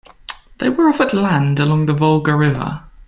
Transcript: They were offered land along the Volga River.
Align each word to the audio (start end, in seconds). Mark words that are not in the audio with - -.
They 0.57 0.67
were 0.69 0.89
offered 0.89 1.13
land 1.13 1.59
along 1.59 1.85
the 1.85 1.93
Volga 1.93 2.35
River. 2.35 2.85